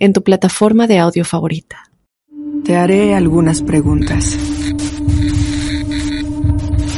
[0.00, 1.90] en tu plataforma de audio favorita.
[2.64, 4.36] Te haré algunas preguntas.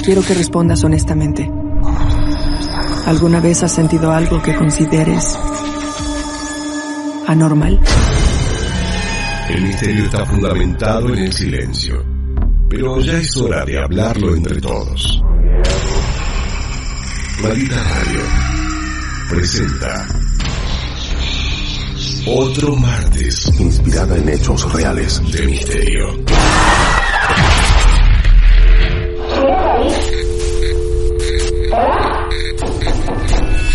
[0.04, 1.50] Quiero que respondas honestamente.
[3.06, 5.36] ¿Alguna vez has sentido algo que consideres
[7.27, 7.80] anormal?
[9.50, 12.05] El misterio está fundamentado en el silencio,
[12.69, 15.22] pero ya es hora de hablarlo entre todos.
[17.42, 18.20] Maldita Radio
[19.28, 20.21] presenta
[22.26, 25.20] otro martes inspirada en hechos reales.
[25.32, 26.24] de misterio.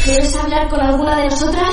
[0.03, 1.67] ¿Quieres hablar con alguna de nosotras?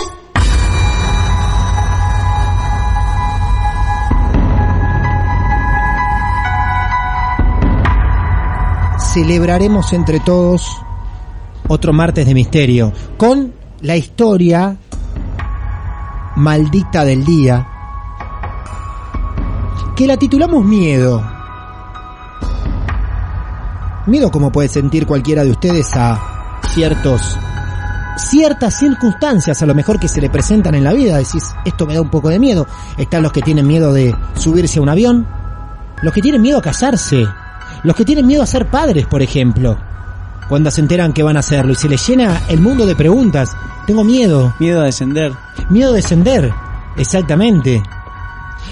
[9.14, 10.82] celebraremos entre todos
[11.68, 14.76] otro martes de misterio con la historia
[16.36, 17.68] maldita del día
[19.96, 21.22] que la titulamos Miedo.
[24.06, 27.38] Miedo como puede sentir cualquiera de ustedes a ciertos
[28.16, 31.94] ciertas circunstancias a lo mejor que se le presentan en la vida, decís, esto me
[31.94, 32.66] da un poco de miedo.
[32.96, 35.26] Están los que tienen miedo de subirse a un avión,
[36.02, 37.26] los que tienen miedo a casarse,
[37.82, 39.78] los que tienen miedo a ser padres, por ejemplo.
[40.48, 43.56] Cuando se enteran que van a hacerlo y se les llena el mundo de preguntas.
[43.86, 45.32] Tengo miedo, Miedo a descender.
[45.70, 46.52] miedo a descender,
[46.96, 47.82] exactamente.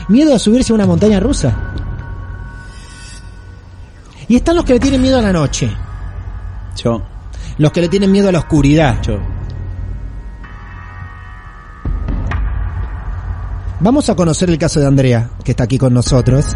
[0.09, 1.55] Miedo a subirse a una montaña rusa.
[4.29, 5.71] Y están los que le tienen miedo a la noche,
[6.77, 7.03] Yo,
[7.59, 9.01] los que le tienen miedo a la oscuridad.
[9.03, 9.19] yo.
[13.81, 16.47] Vamos a conocer el caso de Andrea, que está aquí con nosotros.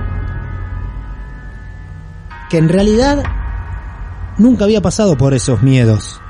[2.49, 3.22] Que en realidad
[4.39, 6.21] nunca había pasado por esos miedos.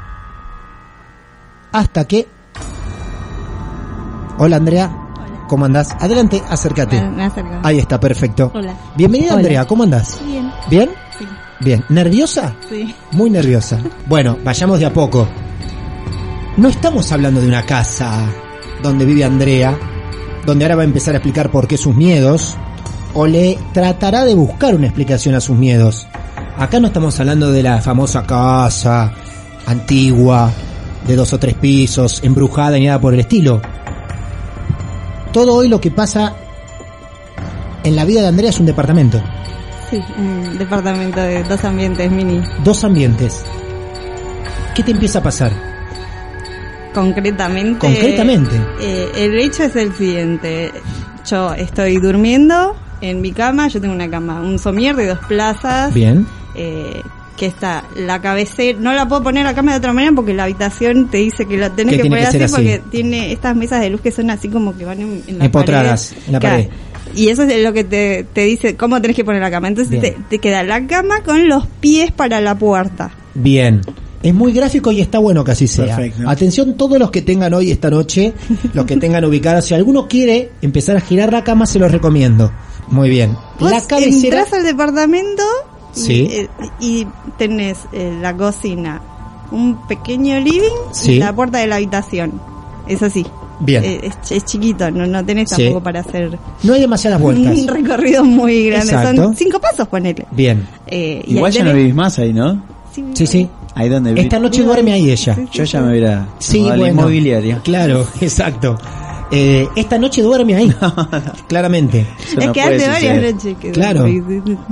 [1.72, 2.28] Hasta que...
[4.39, 4.91] Hola Andrea,
[5.49, 5.97] ¿cómo andás?
[5.99, 6.97] Adelante, acércate.
[6.97, 7.50] Bueno, me acerco.
[7.62, 8.50] Ahí está, perfecto.
[8.55, 8.75] Hola.
[8.97, 9.39] Bienvenida Hola.
[9.39, 10.21] Andrea, ¿cómo andás?
[10.25, 10.50] Bien.
[10.69, 10.91] ¿Bien?
[11.19, 11.27] Sí.
[11.61, 11.84] Bien.
[11.89, 12.55] ¿Nerviosa?
[12.69, 12.94] Sí.
[13.12, 13.78] Muy nerviosa.
[14.06, 15.27] Bueno, vayamos de a poco.
[16.56, 18.27] No estamos hablando de una casa
[18.83, 19.77] donde vive Andrea,
[20.44, 22.56] donde ahora va a empezar a explicar por qué sus miedos,
[23.15, 26.06] o le tratará de buscar una explicación a sus miedos.
[26.59, 29.12] Acá no estamos hablando de la famosa casa
[29.67, 30.50] antigua,
[31.06, 33.61] de dos o tres pisos, embrujada ni nada por el estilo.
[35.33, 36.34] Todo hoy lo que pasa
[37.84, 39.21] en la vida de Andrea es un departamento,
[39.91, 42.43] Sí, un departamento de dos ambientes mini.
[42.65, 43.44] dos ambientes.
[44.75, 45.53] ¿Qué te empieza a pasar?
[46.93, 47.78] Concretamente.
[47.87, 48.56] Concretamente.
[48.81, 50.73] eh, el hecho es el siguiente.
[51.28, 53.69] Yo estoy durmiendo en mi cama.
[53.69, 55.93] Yo tengo una cama, un somier de dos plazas.
[55.94, 56.27] Bien.
[56.56, 57.03] Eh,
[57.37, 60.44] que está la cabecera, no la puedo poner la cama de otra manera porque la
[60.44, 62.55] habitación te dice que la tenés Que poner que así, así.
[62.55, 65.50] porque tiene estas mesas de luz que son así como que van en, en la
[65.50, 65.99] pared.
[66.27, 66.69] en la pared.
[67.15, 69.69] Y eso es lo que te, te dice cómo tenés que poner la cama.
[69.69, 73.11] Entonces te, queda la cama con los pies para la puerta.
[73.34, 73.81] Bien.
[74.23, 75.94] Es muy gráfico y está bueno que así sea.
[75.97, 76.28] Perfecto.
[76.28, 78.33] Atención todos los que tengan hoy esta noche,
[78.75, 79.67] los que tengan ubicados.
[79.67, 82.50] Si alguno quiere empezar a girar la cama, se los recomiendo.
[82.88, 83.37] Muy bien.
[83.61, 84.41] Vos La cabecera.
[84.41, 85.43] entras al departamento
[85.96, 86.28] y, Sí.
[86.30, 86.48] eh,
[86.80, 87.06] y
[87.38, 89.00] tenés eh, la cocina,
[89.50, 91.12] un pequeño living Sí.
[91.12, 92.40] y la puerta de la habitación.
[92.86, 93.26] Es así.
[93.58, 93.82] Bien.
[93.84, 95.62] Eh, es, es chiquito, no, no tenés Sí.
[95.64, 97.56] tampoco para hacer No hay demasiadas vueltas.
[97.58, 98.92] un recorrido muy grande.
[98.92, 99.22] Exacto.
[99.24, 100.26] Son cinco pasos, ponele.
[100.30, 100.66] Bien.
[100.86, 102.62] Eh, Igual ya no tenés- vivís más ahí, ¿no?
[103.14, 103.48] Sí, sí.
[103.74, 105.34] Ahí donde vi- Esta noche duerme ahí ella.
[105.34, 106.86] Sí, Yo ya me voy a ir a Sí, la bueno.
[106.88, 107.60] inmobiliaria.
[107.62, 108.78] Claro, exacto.
[109.31, 110.72] Eh, esta noche duerme ahí.
[111.48, 112.06] Claramente.
[112.22, 114.06] Eso Es no que hace varias noches que Claro.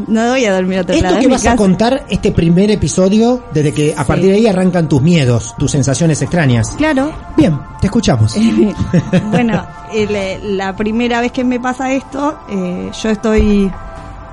[0.06, 1.20] No voy a dormir a otro Esto lado.
[1.20, 5.02] que vas a contar, este primer episodio, desde que a partir de ahí arrancan tus
[5.02, 6.74] miedos, tus sensaciones extrañas.
[6.76, 7.12] Claro.
[7.36, 8.36] Bien, te escuchamos.
[9.30, 13.72] bueno, el- la primera vez que me pasa esto, eh, yo estoy...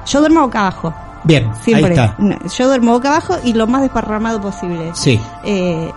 [0.06, 0.94] Yo duermo boca abajo.
[1.24, 1.86] Bien, Siempre.
[2.00, 2.16] ahí está.
[2.18, 4.92] No, Yo duermo boca abajo y lo más desparramado posible.
[4.94, 5.92] Sí, Eh,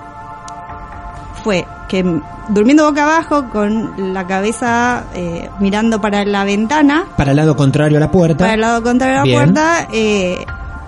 [1.42, 2.04] fue que
[2.48, 7.96] durmiendo boca abajo con la cabeza eh, mirando para la ventana, para el lado contrario
[7.98, 8.38] a la puerta.
[8.38, 10.38] para el lado contrario de la puerta, eh,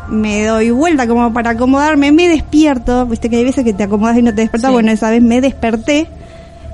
[0.09, 4.17] me doy vuelta como para acomodarme, me despierto, viste que hay veces que te acomodas
[4.17, 4.73] y no te despertas, Sí.
[4.73, 6.09] bueno, esa vez me desperté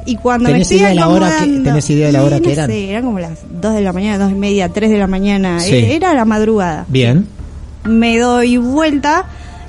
[0.05, 2.25] Y cuando me ¿Tenés estoy idea de la hora que- acomodando- tenés idea de la
[2.25, 2.67] hora que eran?
[2.69, 5.61] sé, eran como las 2 de la mañana, 2 y media, 3 de la mañana.
[5.61, 5.75] Sí.
[5.77, 6.85] E- Era la madrugada.
[6.89, 7.29] Bien.
[7.85, 9.27] Me doy vuelta.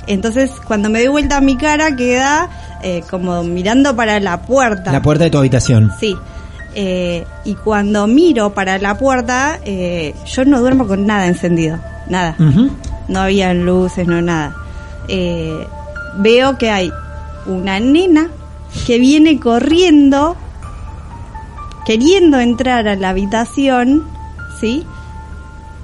[0.08, 2.50] Entonces, cuando me doy vuelta, mi cara queda
[2.84, 4.92] eh, como mirando para la puerta.
[4.92, 5.92] La puerta de tu habitación.
[6.00, 6.16] Sí.
[6.76, 11.80] Eh, y cuando miro para la puerta, eh, yo no duermo con nada encendido.
[12.08, 12.36] Nada.
[13.08, 14.56] No había luces, no nada.
[15.08, 15.68] Eh,
[16.18, 16.92] veo que hay
[17.46, 18.30] una nena
[18.88, 20.36] que viene corriendo,
[21.86, 24.04] queriendo entrar a la habitación,
[24.60, 24.86] ¿sí?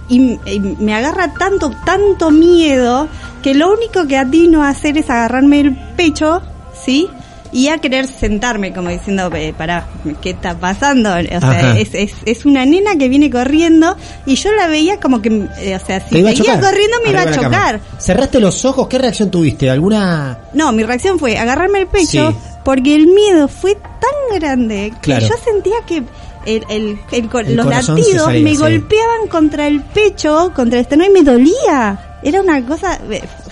[0.07, 3.07] Y, y me agarra tanto, tanto miedo
[3.43, 6.41] que lo único que atino a hacer es agarrarme el pecho,
[6.85, 7.07] ¿sí?
[7.51, 9.87] Y a querer sentarme, como diciendo, pará,
[10.21, 11.09] ¿qué está pasando?
[11.09, 13.97] O sea, es, es, es una nena que viene corriendo
[14.27, 17.31] y yo la veía como que, eh, o sea, si seguía corriendo me iba a
[17.31, 17.81] chocar.
[17.97, 19.67] Cerraste los ojos, ¿qué reacción tuviste?
[19.67, 22.37] ¿Alguna No, mi reacción fue agarrarme el pecho Sí.
[22.63, 25.27] porque el miedo fue tan grande que Claro.
[25.27, 26.03] yo sentía que
[26.45, 28.57] el, el- el los latidos salía, me sí.
[28.57, 32.17] golpeaban contra el pecho, contra el esternón y me dolía.
[32.21, 32.99] Era una cosa,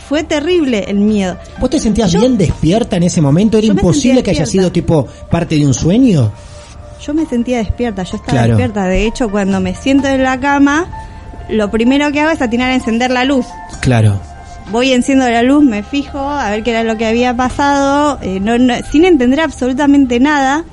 [0.07, 1.37] fue terrible el miedo.
[1.59, 3.57] ¿Vos te sentías Yo- bien despierta en ese momento?
[3.57, 6.31] ¿Era imposible que haya sido tipo parte de un sueño?
[7.05, 8.47] Yo me sentía despierta, yo estaba Claro.
[8.49, 8.85] despierta.
[8.85, 10.87] De hecho, cuando me siento en la cama,
[11.49, 13.45] lo primero que hago es atinar a encender la luz.
[13.81, 14.19] Claro.
[14.69, 18.41] voy enciendo la luz, me fijo a ver qué era lo que había pasado, eh,
[18.41, 20.65] no, no- sin entender absolutamente nada.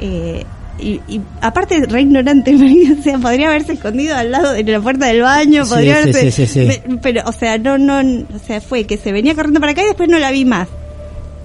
[0.00, 0.44] eh,
[0.78, 2.54] y, y aparte, re ignorante,
[2.98, 6.00] o sea, podría haberse escondido al lado de la puerta del baño, Sí, podría sí,
[6.10, 6.30] haberse.
[6.32, 6.66] sí, sí, sí.
[6.88, 9.82] me- pero, o sea, no, no, o sea, fue que se venía corriendo para acá
[9.82, 10.68] y después no la vi más.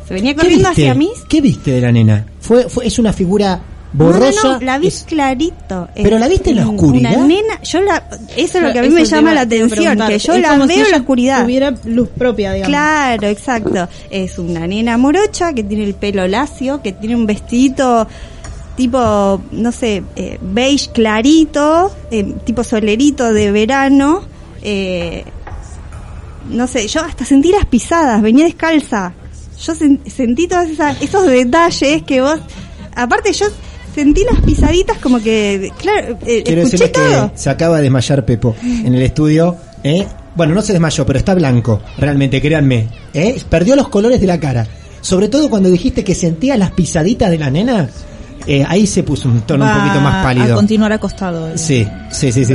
[0.07, 1.09] Se venía ¿Qué corriendo hacia mí.
[1.27, 2.25] ¿Qué viste de la nena?
[2.39, 3.59] ¿Fue, fue, ¿Es una figura
[3.91, 4.41] No, no, borrosa?
[4.43, 5.89] no, la vi Es- clarito.
[5.95, 7.17] ¿Pero Es la viste en la oscuridad?
[7.17, 8.07] Una nena, yo la,
[8.37, 10.57] eso es lo que a mí Eso me llama la atención, que yo Es la
[10.57, 11.43] veo si en la oscuridad.
[11.43, 12.69] Tuviera luz propia, digamos.
[12.69, 13.89] Claro, exacto.
[14.09, 18.07] Es una nena morocha que tiene el pelo lacio, que tiene un vestidito
[18.77, 24.21] tipo, no sé, eh, beige clarito, eh, tipo solerito de verano.
[24.61, 25.25] eh,
[26.49, 29.13] no sé, yo hasta sentí las pisadas, venía descalza.
[29.61, 30.67] Yo sen- sentí todos
[31.01, 32.39] esos detalles que vos...
[32.95, 33.47] Aparte yo
[33.93, 37.31] sentí las pisaditas como que, claro, eh, Quiero escuché todo.
[37.33, 39.57] que se acaba de desmayar Pepo en el estudio.
[39.83, 40.07] ¿eh?
[40.35, 42.87] Bueno, no se desmayó, pero está blanco, realmente, créanme.
[43.13, 43.41] ¿eh?
[43.49, 44.65] Perdió los colores de la cara.
[45.01, 47.89] Sobre todo cuando dijiste que sentía las pisaditas de la nena,
[48.47, 50.55] eh, ahí se puso un tono un poquito más A pálido.
[50.55, 51.47] continuar acostado.
[51.49, 52.53] el Sí, sí, sí, sí,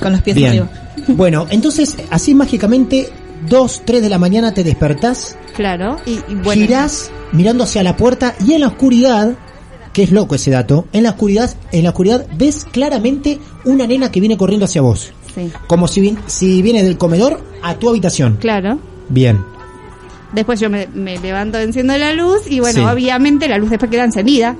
[0.00, 0.48] Con los pies Bien.
[0.50, 0.68] arriba.
[1.08, 3.08] Bueno, entonces, así mágicamente,
[3.48, 6.62] 2, 3 de la mañana te despertás, Claro, y, y bueno.
[6.62, 9.34] girás mirando hacia la puerta y en la oscuridad,
[9.92, 14.10] que es loco ese dato, en la oscuridad, en la oscuridad ves claramente una nena
[14.10, 15.12] que viene corriendo hacia vos.
[15.34, 18.36] Sí, Como si, si viene del comedor a tu habitación.
[18.40, 18.78] claro.
[19.08, 19.38] Bien.
[20.32, 22.84] Después yo me, me levanto, enciendo la luz y bueno, Sí.
[22.94, 24.56] obviamente la luz después queda encendida.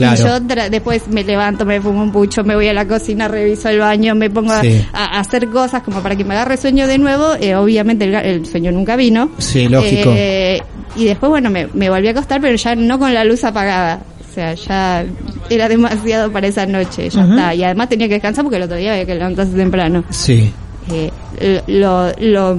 [0.00, 0.20] Claro.
[0.20, 3.28] Y yo tra- después me levanto, me fumo un pucho, me voy a la cocina,
[3.28, 4.84] reviso el baño, me pongo a- Sí.
[4.92, 7.34] a, a hacer cosas como para que me agarre sueño de nuevo.
[7.40, 9.30] Eh, obviamente el, el sueño nunca vino.
[9.38, 10.12] Sí, lógico.
[10.16, 10.60] Eh,
[10.96, 14.00] y después, bueno, me, me volví a acostar, pero ya no con la luz apagada.
[14.28, 15.04] O sea, ya
[15.48, 17.54] era demasiado para esa noche, ya está.
[17.54, 20.04] Y además tenía que descansar porque el otro día había que levantarse temprano.
[20.10, 20.52] Sí.
[20.90, 22.56] Eh, lo, lo-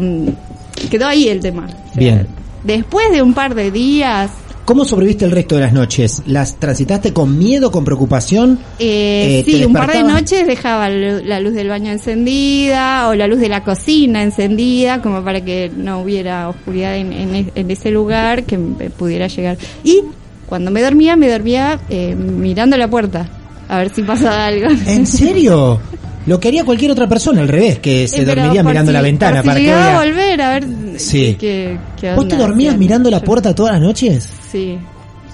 [0.90, 1.68] quedó ahí el tema.
[1.96, 2.28] Bien.
[2.64, 4.32] Después de un par de días,
[4.72, 6.24] ¿Cómo sobreviviste el resto de las noches?
[6.28, 8.58] ¿Las transitaste con miedo, con preocupación?
[8.80, 13.14] eh, Eh, ¿te sí, un par de noches dejaba la luz del baño encendida o
[13.14, 17.70] la luz de la cocina encendida, como para que no hubiera oscuridad en, en en
[17.70, 19.58] ese lugar, que me pudiera llegar.
[19.84, 20.04] Y
[20.48, 23.28] cuando me dormía, me dormía eh, mirando la puerta,
[23.68, 24.70] a ver si pasaba algo.
[24.88, 25.82] ¿En serio?
[26.32, 28.94] Lo que haría cualquier otra persona al revés, que se Eh, pero dormiría mirando si-
[28.94, 29.44] la ventana.
[29.44, 30.66] por si para que a volver a ver
[30.98, 31.36] Sí.
[31.38, 34.30] qué, qué ¿Vos te dormías mirando la puerta todas las noches?
[34.50, 34.78] Sí.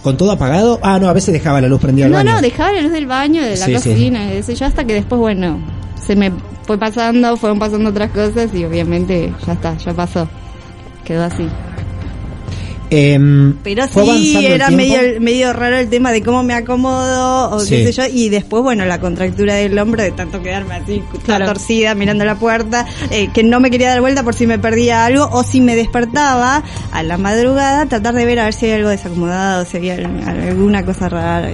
[0.01, 0.79] ¿Con todo apagado?
[0.81, 2.31] Ah, no, a veces dejaba la luz prendida al No, baño.
[2.31, 3.89] no, dejaba la luz del baño, de la Sí, sí.
[3.89, 5.59] cocina, de ese yo, hasta que después, bueno,
[6.03, 6.31] se me
[6.65, 10.27] fue pasando, fueron pasando otras cosas y obviamente ya está, ya pasó.
[11.05, 11.47] Quedó así.
[12.89, 17.69] Em, Pero sí, era medio, medio raro el tema de cómo me acomodo o Sí.
[17.83, 18.15] qué sé yo.
[18.15, 21.45] Y después, bueno, la contractura del hombro de tanto quedarme así, Claro.
[21.45, 25.05] torcida, mirando la puerta, eh, que no me quería dar vuelta por si me perdía
[25.05, 28.71] algo o si me despertaba a la madrugada, tratar de ver a ver si hay
[28.73, 31.49] algo desacomodado, si había alguna cosa rara.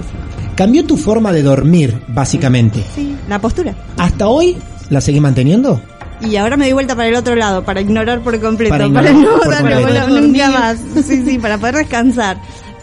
[0.54, 2.84] Cambió tu forma de dormir, básicamente.
[2.94, 3.74] Sí, la postura.
[3.98, 4.56] ¿Hasta hoy
[4.90, 5.80] la seguís manteniendo?
[6.24, 9.38] Y ahora me doy vuelta para el otro lado, para ignorar por completo, Para no
[9.50, 10.78] darme bola nunca más.
[11.04, 12.38] Sí, sí, para poder descansar.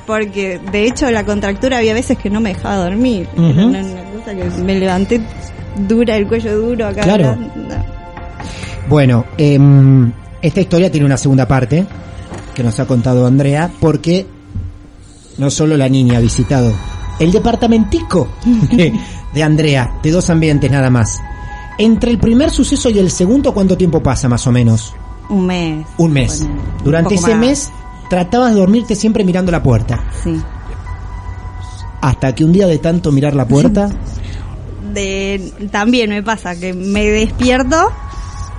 [0.06, 3.28] Porque de hecho la contractura había veces que no me dejaba dormir.
[3.34, 3.62] Era Ujú.
[3.68, 5.22] una, una cosa que me levanté
[5.88, 7.02] dura, el cuello duro acá.
[7.02, 7.36] Claro.
[7.36, 8.02] no.
[8.90, 11.86] Bueno, em, esta historia tiene una segunda parte
[12.54, 14.26] que nos ha contado Andrea, porque
[15.38, 16.74] no solo la niña ha visitado
[17.20, 18.28] El departamentico
[18.72, 18.92] de,
[19.34, 21.20] de Andrea, de dos ambientes nada más.
[21.78, 24.94] Entre el primer suceso y el segundo, ¿cuánto tiempo pasa más o menos?
[25.30, 25.86] Un mes.
[25.98, 26.46] Un mes.
[26.84, 27.40] Durante Un ese más.
[27.40, 27.72] mes
[28.10, 30.04] tratabas de dormirte siempre mirando la puerta.
[30.24, 30.40] Sí.
[32.02, 33.90] Hasta que un día de tanto mirar la puerta,
[34.94, 37.78] De, también me pasa que me despierto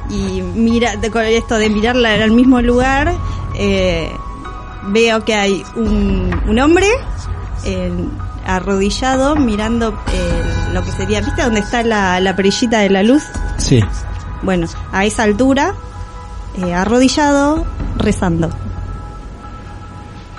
[0.09, 3.13] y mira de- con esto de mirarla en el mismo lugar
[3.59, 4.09] eh,
[4.89, 6.87] veo que hay un, un hombre
[7.67, 7.93] eh,
[8.47, 13.25] arrodillado mirando eh, lo que sería viste dónde está la, la perillita de la luz
[13.59, 13.81] sí.
[14.43, 15.75] bueno a esa altura
[16.57, 18.51] eh, arrodillado rezando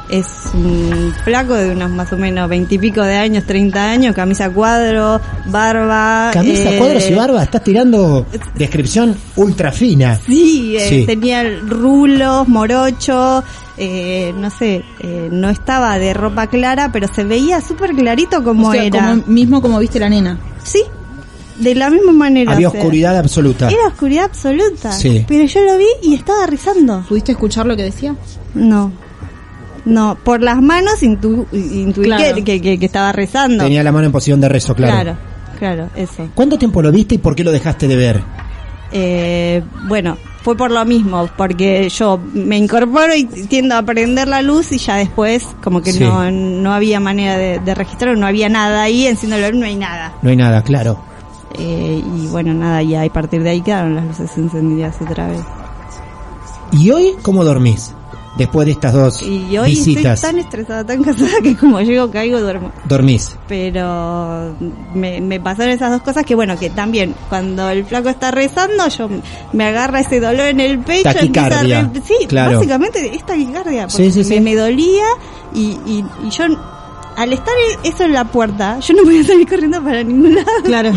[0.09, 5.19] es un flaco de unos más o menos veintipico de años, 30 años, camisa cuadro,
[5.47, 6.29] barba.
[6.33, 10.19] Camisa, eh, cuadros y barba, estás tirando descripción ultra fina.
[10.25, 11.03] Sí, eh, Sí.
[11.05, 13.43] tenía rulos, morocho,
[13.77, 18.69] eh, no sé, eh, no estaba de ropa clara, pero se veía súper clarito como
[18.69, 18.99] O sea, era.
[18.99, 20.37] como- mismo como viste la nena.
[20.63, 20.83] Sí,
[21.59, 22.51] de la misma manera.
[22.53, 23.69] Había o sea, oscuridad absoluta.
[23.69, 24.91] Era oscuridad absoluta.
[24.91, 25.25] Sí.
[25.27, 27.03] Pero yo lo vi y estaba rezando.
[27.07, 28.15] ¿Pudiste escuchar lo que decía?
[28.53, 28.91] No.
[29.85, 32.35] No, por las manos intu- intuí Claro.
[32.35, 33.63] que, que- que- que estaba rezando.
[33.65, 34.93] Tenía la mano en posición de rezo, claro.
[34.93, 35.17] claro,
[35.59, 36.27] claro, eso.
[36.35, 38.21] ¿Cuánto tiempo lo viste y por qué lo dejaste de ver?
[38.93, 44.41] Eh, bueno, fue por lo mismo, porque yo me incorporo y tiendo a prender la
[44.41, 46.03] luz y ya después como que Sí.
[46.03, 49.65] no, no había manera de, de registrar, no había nada ahí, enciendo la luz, no
[49.65, 50.13] hay nada.
[50.21, 50.99] No hay nada, claro.
[51.57, 55.41] Eh, y bueno, nada, y a partir de ahí quedaron las luces encendidas otra vez.
[56.71, 57.93] ¿Y hoy cómo dormís?
[58.37, 62.09] Después de estas dos Y hoy visitas, estoy tan estresada, tan cansada que como llego,
[62.09, 62.71] caigo, duermo.
[62.85, 63.35] dormís.
[63.47, 64.55] pero
[64.93, 68.87] me, me pasaron esas dos cosas que bueno que también cuando el flaco está rezando
[68.87, 69.07] yo
[69.53, 72.57] me agarra ese dolor en el pecho Taquicardia, empieza a re- sí claro.
[72.57, 74.33] básicamente es taquicardia Sí, porque sí, sí.
[74.35, 75.05] Me, me dolía
[75.53, 76.45] y, y, y yo
[77.15, 77.53] al estar
[77.83, 80.91] eso en la puerta yo no podía salir corriendo para ningún lado Claro.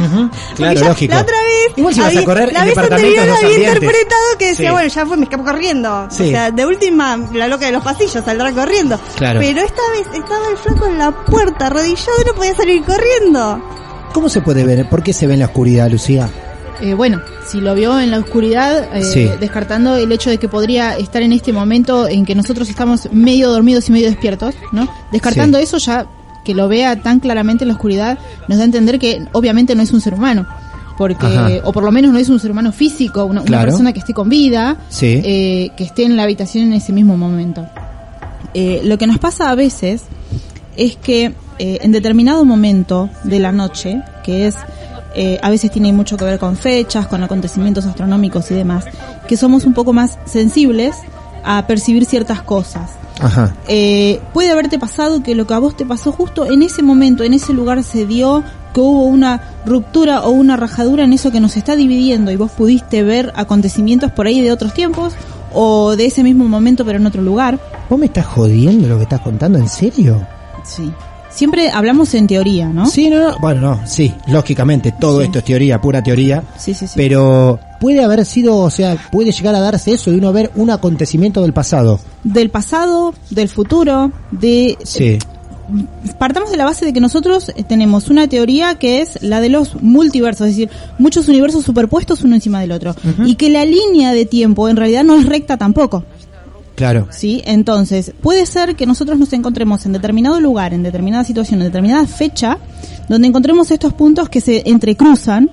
[0.57, 1.15] Claro, ya lógico.
[1.15, 3.59] La otra vez, Igual si vas a había- correr la en vez anterior había ambientes.
[3.75, 4.73] interpretado que decía, Sí.
[4.73, 6.07] bueno, ya fue, me escapo corriendo.
[6.11, 6.23] Sí.
[6.23, 8.99] O sea, de última, la loca de los pasillos saldrá corriendo.
[9.17, 9.41] Claro.
[9.41, 13.63] Pero esta vez estaba el flaco en la puerta, arrodillado, y no podía salir corriendo.
[14.13, 14.89] ¿Cómo se puede ver?
[14.89, 16.29] ¿Por qué se ve en la oscuridad, Lucía?
[16.81, 19.29] Eh, bueno, si lo vio en la oscuridad, eh, Sí.
[19.41, 23.51] descartando el hecho de que podría estar en este momento en que nosotros estamos medio
[23.51, 24.87] dormidos y medio despiertos, ¿no?
[25.13, 25.65] Descartando Sí.
[25.65, 26.07] eso ya
[26.45, 29.83] que lo vea tan claramente en la oscuridad nos da a entender que obviamente no
[29.83, 30.47] es un ser humano.
[30.99, 31.49] Porque, Ajá.
[31.65, 34.29] o por lo menos no es un ser humano físico, una, persona que esté con
[34.31, 35.21] vida, Sí.
[35.25, 37.67] eh, que esté en la habitación en ese mismo momento.
[38.55, 40.05] Eh, lo que nos pasa a veces
[40.77, 44.57] es que eh, en determinado momento de la noche, que es
[45.19, 48.85] eh, a veces tiene mucho que ver con fechas, con acontecimientos astronómicos y demás,
[49.27, 50.95] que somos un poco más sensibles
[51.43, 52.91] a percibir ciertas cosas.
[53.19, 53.55] Ajá.
[53.67, 57.25] Eh, puede haberte pasado que lo que a vos te pasó justo en ese momento,
[57.25, 58.45] en ese lugar se dio,
[58.75, 62.51] que hubo una ruptura o una rajadura en eso que nos está dividiendo y vos
[62.51, 65.15] pudiste ver acontecimientos por ahí de otros tiempos
[65.55, 67.59] o de ese mismo momento pero en otro lugar.
[67.89, 69.59] ¿Vos me estás jodiendo lo que estás contando?
[69.59, 70.27] ¿En serio?
[70.63, 70.93] Sí.
[71.37, 72.87] Siempre hablamos en teoría, ¿no?
[72.87, 73.39] Sí, no, no.
[73.41, 75.27] Bueno, no, sí, lógicamente, todo Sí.
[75.27, 76.43] esto es teoría, pura teoría.
[76.59, 76.95] Sí, sí, sí.
[76.97, 80.71] Pero puede haber sido, o sea, puede llegar a darse eso de uno ver un
[80.71, 82.01] acontecimiento del pasado.
[82.25, 85.19] Del pasado, del futuro, de Sí.
[86.19, 89.49] partamos de la base de que nosotros eh, tenemos una teoría que es la de
[89.49, 92.95] los multiversos, es decir, muchos universos superpuestos uno encima del otro.
[93.27, 96.05] Y que la línea de tiempo en realidad no es recta tampoco.
[96.77, 97.09] Claro.
[97.11, 97.43] ¿Sí?
[97.47, 102.07] Entonces, puede ser que nosotros nos encontremos en determinado lugar, en determinada situación, en determinada
[102.07, 102.59] fecha,
[103.09, 105.51] donde encontremos estos puntos que se entrecruzan,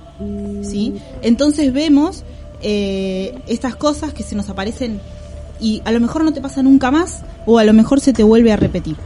[0.62, 0.94] ¿sí?
[1.22, 2.24] Entonces vemos
[2.62, 5.00] eh, estas cosas que se nos aparecen
[5.60, 8.22] y a lo mejor no te pasa nunca más o a lo mejor se te
[8.22, 8.96] vuelve a repetir.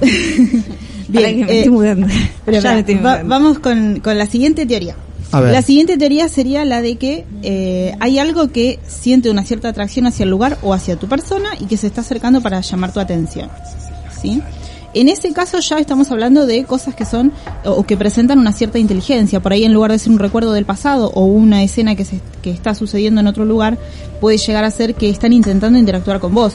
[1.12, 2.06] Para que me eh, estoy mudando.
[2.44, 3.28] pero Ya me estoy va- mudando.
[3.28, 4.96] vamos con, con la siguiente teoría.
[5.32, 10.06] La siguiente teoría sería la de que eh, hay algo que siente una cierta atracción
[10.06, 13.00] hacia el lugar o hacia tu persona y que se está acercando para llamar tu
[13.00, 13.50] atención.
[14.20, 14.40] ¿Sí?
[14.94, 17.32] En ese caso ya estamos hablando de cosas que son
[17.64, 19.40] o, o que presentan una cierta inteligencia.
[19.40, 22.20] Por ahí en lugar de ser un recuerdo del pasado o una escena que, se,
[22.40, 23.76] que está sucediendo en otro lugar,
[24.20, 26.54] puede llegar a ser que están intentando interactuar con vos.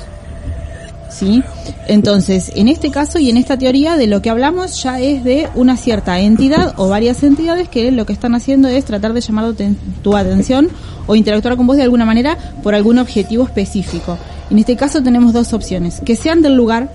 [1.11, 1.43] ¿Sí?
[1.87, 5.49] Entonces, en este caso y en esta teoría de lo que hablamos ya es de
[5.55, 9.53] una cierta entidad o varias entidades que lo que están haciendo es tratar de llamar
[10.01, 10.69] tu- atención
[11.07, 14.17] o interactuar con vos de alguna manera por algún objetivo específico.
[14.49, 16.89] En este caso tenemos dos opciones, que sean del lugar,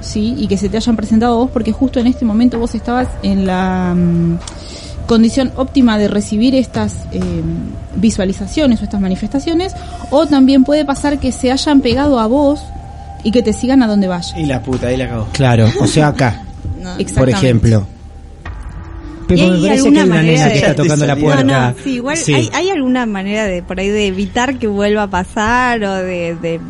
[0.00, 3.08] sí, y que se te hayan presentado vos porque justo en este momento vos estabas
[3.22, 4.38] en la mm,
[5.06, 7.20] condición óptima de recibir estas eh,
[7.96, 9.72] visualizaciones o estas manifestaciones,
[10.10, 12.60] o también puede pasar que se hayan pegado a vos
[13.24, 14.34] y que te sigan a donde vayas.
[14.36, 15.28] Y la puta, ahí la cago.
[15.32, 16.42] Claro, o sea, acá.
[16.82, 16.96] No.
[17.16, 17.86] por ejemplo.
[19.28, 21.42] Pero ¿Y me hay parece que alguna hay una que de- está tocando la puerta.
[21.44, 22.34] No, no, sí, igual Sí.
[22.34, 26.36] Hay, hay alguna manera de por ahí de evitar que vuelva a pasar o de...
[26.42, 26.60] de,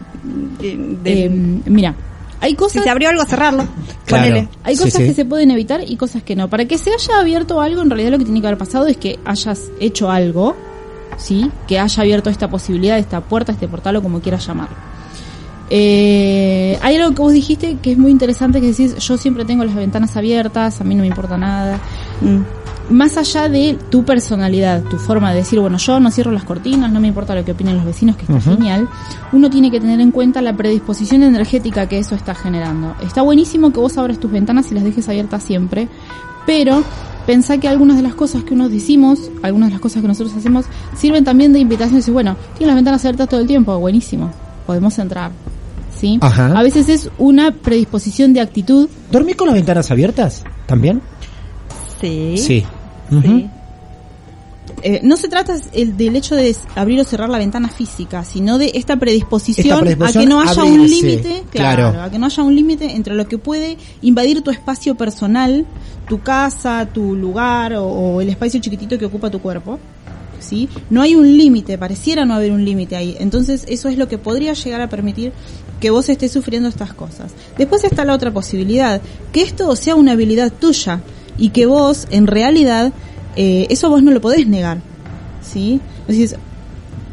[0.61, 1.31] de- de- Eh,
[1.67, 1.95] mira,
[2.41, 3.67] hay si cosas se abrió algo, cerrarlo.
[4.05, 4.25] Claro.
[4.25, 4.49] Ponele.
[4.65, 5.09] Hay Sí, cosas sí.
[5.09, 6.49] que se pueden evitar y cosas que no.
[6.51, 8.97] Para que se haya abierto algo, en realidad lo que tiene que haber pasado es
[8.99, 10.55] que hayas hecho algo,
[11.17, 11.51] ¿sí?
[11.67, 14.77] Que haya abierto esta posibilidad, esta puerta, este portal o como quieras llamarlo.
[15.71, 19.65] Eh, hay algo que vos dijiste que es muy interesante, que decís, yo siempre tengo
[19.65, 21.79] las ventanas abiertas, a mí no me importa nada.
[22.21, 22.41] Mm.
[22.91, 26.93] Más allá de tu personalidad, tu forma de decir, bueno, yo no cierro las cortinas,
[26.93, 28.89] no me importa lo que opinen los vecinos, que está genial,
[29.33, 32.95] uno tiene que tener en cuenta la predisposición energética que eso está generando.
[33.01, 35.89] Está buenísimo que vos abras tus ventanas y las dejes abiertas siempre,
[36.45, 36.83] pero
[37.25, 40.37] pensá que algunas de las cosas que uno decimos, algunas de las cosas que nosotros
[40.37, 40.67] hacemos,
[40.97, 41.97] sirven también de invitación.
[41.97, 44.31] Decir, bueno, tienen las ventanas abiertas todo el tiempo, buenísimo,
[44.67, 45.31] podemos entrar.
[46.03, 46.19] ¿Sí?
[46.21, 46.59] Ajá.
[46.59, 50.43] A veces es una predisposición de actitud ¿Dormís con las ventanas abiertas?
[50.67, 51.01] ¿También?
[52.01, 52.35] Sí.
[52.37, 52.67] Sí.
[54.83, 58.59] Eh, no se trata el, del hecho de abrir o cerrar la ventana física, sino
[58.59, 62.03] de esta predisposición, Esta predisposición a que no haya un límite, claro, claro.
[62.03, 65.65] a que no haya un límite entre lo que puede invadir tu espacio personal,
[66.09, 69.79] tu casa, tu lugar o, o el espacio chiquitito que ocupa tu cuerpo.
[70.43, 70.69] ¿Sí?
[70.91, 73.17] No hay un límite, pareciera no haber un límite ahí.
[73.21, 75.33] Entonces, eso es lo que podría llegar a permitir
[75.81, 77.33] que vos estés sufriendo estas cosas.
[77.57, 79.01] Después está la otra posibilidad,
[79.33, 81.01] que esto sea una habilidad tuya
[81.39, 82.93] y que vos, en realidad,
[83.37, 84.81] eh, eso vos no lo podés negar.
[85.41, 85.81] ¿Sí?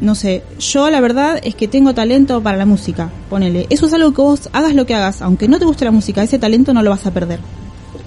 [0.00, 3.66] No sé, yo la verdad es que tengo talento para la música, ponele.
[3.70, 6.22] Eso es algo que vos hagas lo que hagas, aunque no te guste la música,
[6.22, 7.38] ese talento no lo vas a perder.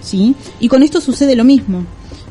[0.01, 0.36] ¿Sí?
[0.60, 1.86] Y con esto sucede lo mismo.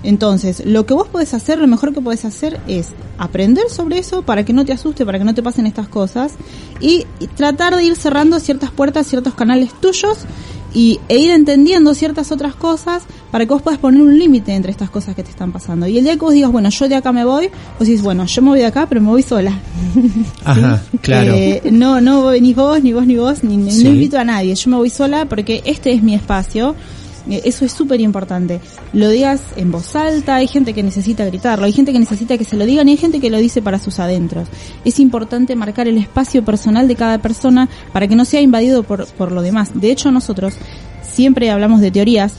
[0.04, 4.22] Entonces, lo que vos podés hacer, lo mejor que podés hacer es aprender sobre eso
[4.22, 6.32] para que no te asuste, para que no te pasen estas cosas
[6.80, 7.06] y,
[7.36, 10.18] tratar de ir cerrando ciertas puertas, ciertos canales tuyos
[10.74, 14.72] y, e ir entendiendo ciertas otras cosas para que vos puedas poner un límite entre
[14.72, 15.86] estas cosas que te están pasando.
[15.86, 18.26] Y el día que vos digas, bueno, yo de acá me voy, vos decís, bueno,
[18.26, 19.52] yo me voy de acá, pero me voy sola.
[20.44, 21.34] Ajá, claro.
[21.34, 23.84] Eh, no, no venís vos, ni vos, ni vos, ni, ni- Sí.
[23.84, 24.54] no invito a nadie.
[24.54, 26.74] Yo me voy sola porque este es mi espacio.
[27.28, 28.60] Eh, Eso es súper importante.
[28.92, 32.44] Lo digas en voz alta, hay gente que necesita gritarlo, hay gente que necesita que
[32.44, 34.48] se lo digan y hay gente que lo dice para sus adentros.
[34.84, 39.06] Es importante marcar el espacio personal de cada persona para que no sea invadido por,
[39.06, 39.70] por lo demás.
[39.74, 40.54] De hecho, nosotros
[41.02, 42.34] siempre hablamos de teorías.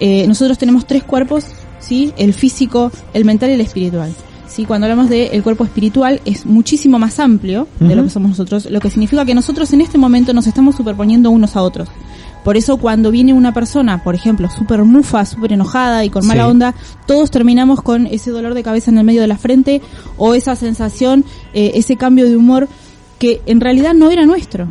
[0.00, 1.46] Eh, nosotros tenemos tres cuerpos,
[1.78, 2.12] ¿sí?
[2.16, 4.14] El físico, el mental y el espiritual.
[4.46, 4.64] ¿sí?
[4.64, 8.70] Cuando hablamos del el cuerpo espiritual es muchísimo más amplio de lo que somos nosotros,
[8.70, 11.88] lo que significa que nosotros en este momento nos estamos superponiendo unos a otros.
[12.46, 16.44] Por eso cuando viene una persona, por ejemplo, súper mufa, súper enojada y con mala
[16.44, 16.50] Sí.
[16.50, 19.82] onda, todos terminamos con ese dolor de cabeza en el medio de la frente
[20.16, 22.68] o esa sensación, eh, ese cambio de humor
[23.18, 24.68] que en realidad no era nuestro.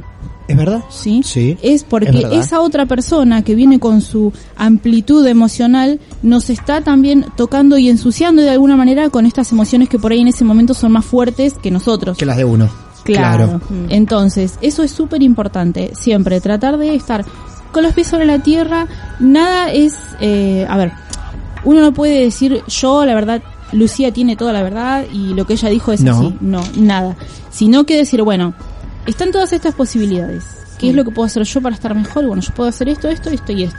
[0.47, 0.85] ¿Es verdad?
[0.89, 1.19] ¿sí?
[1.25, 1.57] Sí.
[1.61, 7.25] Es porque es esa otra persona que viene con su amplitud emocional nos está también
[7.35, 10.73] tocando y ensuciando de alguna manera con estas emociones que por ahí en ese momento
[10.73, 12.17] son más fuertes que nosotros.
[12.17, 12.69] Que las de uno.
[13.03, 13.59] Claro.
[13.59, 13.61] Claro.
[13.89, 15.91] Entonces, eso es súper importante.
[15.93, 17.25] Siempre tratar de estar
[17.75, 18.87] con los pies sobre la tierra.
[19.19, 20.93] Nada es, eh, a ver,
[21.65, 25.53] uno no puede decir yo, la verdad, Lucía tiene toda la verdad y lo que
[25.53, 26.13] ella dijo es No.
[26.17, 26.35] así.
[26.39, 27.17] No, nada.
[27.51, 28.53] Sino que decir, bueno,
[29.05, 30.45] están todas estas posibilidades.
[30.79, 32.25] ¿Qué es lo que puedo hacer yo para estar mejor?
[32.27, 33.77] Bueno, yo puedo hacer esto, esto, esto y esto.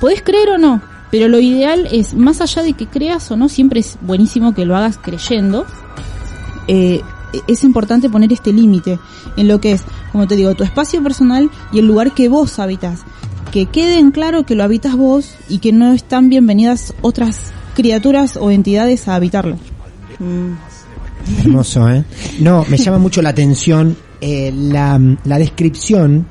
[0.00, 3.48] Podés creer o no, pero lo ideal es, más allá de que creas o no,
[3.48, 5.66] siempre es buenísimo que lo hagas creyendo.
[6.68, 7.00] Eh,
[7.48, 9.00] es importante poner este límite
[9.36, 12.58] en lo que es, como te digo, tu espacio personal y el lugar que vos
[12.60, 13.00] habitas.
[13.52, 18.36] Que quede en claro que lo habitas vos y que no están bienvenidas otras criaturas
[18.36, 19.58] o entidades a habitarlo.
[21.38, 22.02] Hermoso, ¿eh?
[22.40, 26.26] No, me llama mucho la atención eh, la, la descripción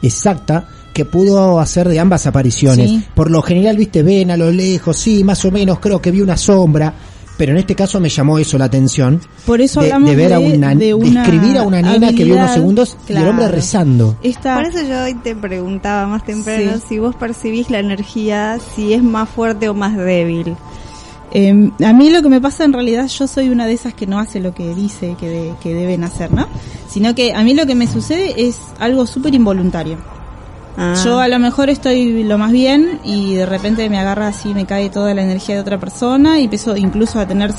[0.00, 2.88] exacta que pudo hacer de ambas apariciones.
[2.88, 3.04] Sí.
[3.14, 6.22] Por lo general, viste, ven a lo lejos, sí, más o menos creo que vi
[6.22, 6.94] una sombra,
[7.36, 9.20] pero en este caso me llamó eso la atención.
[9.46, 12.24] Por eso de, hablamos de ver a una, de una describir a una nena que
[12.24, 13.52] vio unos segundos y el hombre claro.
[13.54, 14.16] rezando.
[14.22, 16.82] Esta, Por eso yo hoy te preguntaba más temprano Sí.
[16.88, 20.56] si vos percibís la energía, si es más fuerte o más débil.
[21.34, 24.06] Eh, a mí lo que me pasa en realidad, yo soy una de esas que
[24.06, 26.46] no hace lo que dice que, de- que deben hacer, ¿no?
[26.90, 29.96] Sino que a mí lo que me sucede es algo súper involuntario.
[30.76, 30.94] Ah.
[31.04, 34.64] Yo a lo mejor estoy lo más bien y de repente me agarra así, me
[34.64, 37.52] cae toda la energía de otra persona y empiezo incluso a tener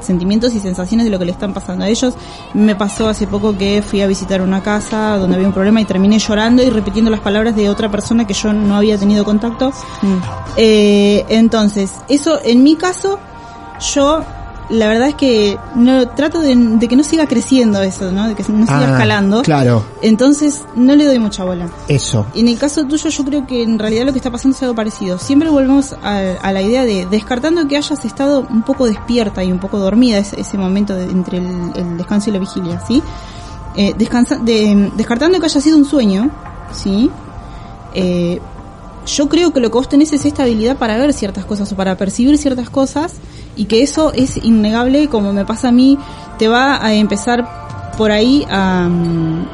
[0.00, 2.14] sentimientos y sensaciones de lo que le están pasando a ellos.
[2.54, 5.84] Me pasó hace poco que fui a visitar una casa donde había un problema y
[5.84, 9.70] terminé llorando y repitiendo las palabras de otra persona que yo no había tenido contacto.
[10.02, 10.16] Mm.
[10.56, 13.18] Eh, entonces, eso en mi caso,
[13.94, 14.24] yo
[14.70, 18.28] la verdad es que no trato de, de que no siga creciendo eso, ¿no?
[18.28, 19.42] De que no siga Ah, escalando.
[19.42, 21.68] Claro, Entonces no le doy mucha bola.
[21.88, 22.24] eso.
[22.34, 24.74] En el caso tuyo yo creo que en realidad lo que está pasando es algo
[24.74, 25.18] parecido.
[25.18, 29.52] Siempre volvemos a, a la idea de descartando que hayas estado un poco despierta y
[29.52, 33.02] un poco dormida ese, ese momento de- entre el, el descanso y la vigilia, ¿sí?
[33.76, 36.30] Eh, descansa, de- descartando que haya sido un sueño,
[36.72, 37.10] ¿sí?
[37.94, 38.40] Eh,
[39.06, 41.76] yo creo que lo que vos tenés es esta habilidad para ver ciertas cosas o
[41.76, 43.12] para percibir ciertas cosas
[43.56, 45.98] y que eso es innegable, como me pasa a mí,
[46.38, 49.46] te va a empezar por ahí a, mm,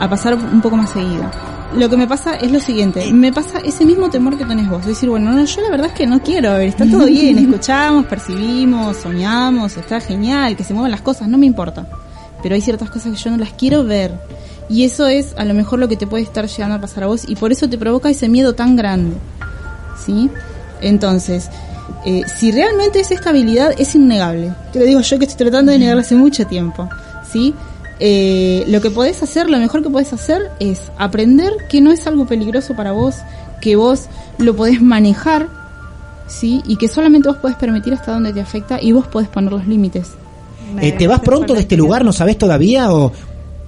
[0.00, 1.30] a pasar un poco más seguido.
[1.74, 4.84] Lo que me pasa es lo siguiente, me pasa ese mismo temor que tenés vos,
[4.84, 7.38] decir, bueno, no, yo la verdad es que no quiero, a ver, está todo bien,
[7.38, 11.86] escuchamos, percibimos, soñamos, está genial, que se muevan las cosas, no me importa,
[12.42, 14.12] pero hay ciertas cosas que yo no las quiero ver.
[14.68, 17.06] Y eso es a lo mejor lo que te puede estar llegando a pasar a
[17.06, 19.16] vos y por eso te provoca ese miedo tan grande.
[20.02, 20.30] ¿Sí?
[20.80, 21.50] Entonces,
[22.04, 24.52] eh, si realmente es esta habilidad, es innegable.
[24.72, 26.88] Te lo digo yo que estoy tratando de negarla hace mucho tiempo.
[27.30, 27.54] ¿Sí?
[28.00, 32.06] Eh, lo que podés hacer, lo mejor que podés hacer es aprender que no es
[32.06, 33.16] algo peligroso para vos,
[33.60, 34.06] que vos
[34.38, 35.48] lo podés manejar,
[36.26, 36.62] ¿sí?
[36.66, 39.68] Y que solamente vos podés permitir hasta dónde te afecta y vos podés poner los
[39.68, 40.08] límites.
[40.80, 42.04] Eh, ¿Te vas pronto de este lugar?
[42.04, 42.92] ¿No sabes todavía?
[42.92, 43.12] o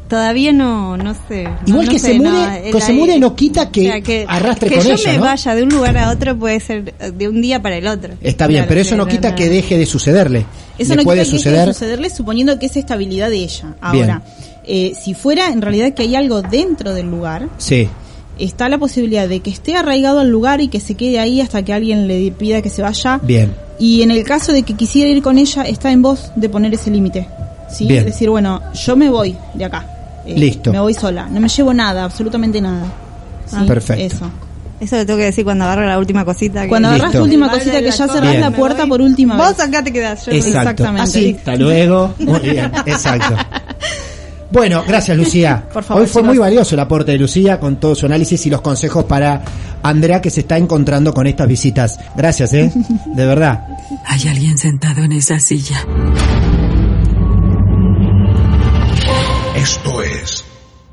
[0.08, 1.44] Todavía no, no sé.
[1.44, 3.80] No- Igual no que sé, se no, mude, el que se mude no quita que,
[3.80, 5.24] O sea, que- arrastre que con yo ella, me ¿no?
[5.24, 8.12] vaya de un lugar a otro puede ser de un día para el otro.
[8.20, 9.36] Está bien, Claro, pero eso no no, quita no.
[9.36, 10.44] que deje de sucederle.
[10.78, 11.58] Eso Le no puede quita que suceder.
[11.60, 13.74] deje de sucederle suponiendo que es estabilidad de ella.
[13.80, 14.22] Ahora,
[14.66, 17.88] eh, si fuera en realidad que hay algo dentro del lugar, Sí,
[18.38, 21.62] está la posibilidad de que esté arraigado al lugar y que se quede ahí hasta
[21.62, 23.18] que alguien le pida que se vaya.
[23.22, 23.54] bien.
[23.78, 26.72] Y en el caso de que quisiera ir con ella, está en vos de poner
[26.74, 27.26] ese límite.
[27.70, 27.86] ¿sí?
[27.86, 28.00] Bien.
[28.00, 29.84] Es decir, bueno, yo me voy de acá.
[30.26, 30.72] Eh, Listo.
[30.72, 31.28] Me voy sola.
[31.28, 32.86] No me llevo nada, absolutamente nada.
[33.46, 33.56] ¿sí?
[33.66, 34.02] Perfecto.
[34.16, 34.30] Eso.
[34.80, 36.62] Eso lo tengo que decir cuando agarro la última cosita.
[36.62, 38.40] que- Cuando agarras tu última cosita que la ya cerrás Bien.
[38.40, 39.60] la puerta por última Vos vez.
[39.60, 40.26] acá te quedás.
[40.26, 40.58] Yo Exacto.
[40.58, 41.02] Exactamente.
[41.02, 42.14] Así, hasta luego.
[42.18, 43.36] Muy bien, exacto.
[44.50, 45.64] Bueno, gracias Lucía.
[45.72, 48.50] Por favor, Hoy fue muy valioso el aporte de Lucía con todo su análisis y
[48.50, 49.42] los consejos para
[49.82, 51.98] Andrea que se está encontrando con estas visitas.
[52.16, 52.70] Gracias, ¿eh?
[53.06, 53.66] De verdad.
[54.06, 55.78] Hay alguien sentado en esa silla.
[59.56, 59.93] Esto es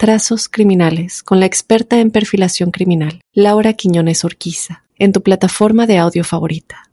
[0.00, 5.98] Trazos Criminales con la experta en perfilación criminal, Laura Quiñones Orquiza, en tu plataforma de
[5.98, 6.87] audio favorita.